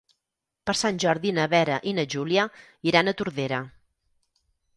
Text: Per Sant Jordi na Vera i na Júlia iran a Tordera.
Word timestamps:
Per 0.69 0.73
Sant 0.79 1.01
Jordi 1.03 1.33
na 1.39 1.45
Vera 1.51 1.75
i 1.91 1.93
na 1.99 2.07
Júlia 2.15 2.47
iran 2.93 3.13
a 3.13 3.15
Tordera. 3.21 3.61